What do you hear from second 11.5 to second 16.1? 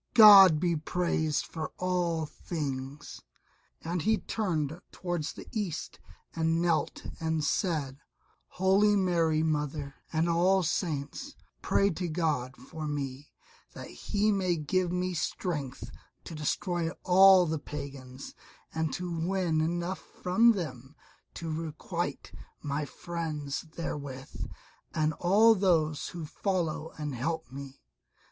pray to God for me, that He may give me strength